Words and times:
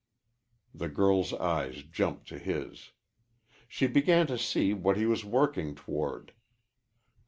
The 0.73 0.89
girl's 0.89 1.31
eyes 1.31 1.83
jumped 1.83 2.27
to 2.29 2.39
his. 2.39 2.91
She 3.67 3.85
began 3.85 4.25
to 4.25 4.35
see 4.39 4.73
what 4.73 4.97
he 4.97 5.05
was 5.05 5.23
working 5.23 5.75
toward. 5.75 6.33